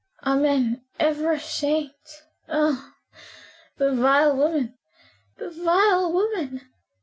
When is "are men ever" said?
0.23-1.31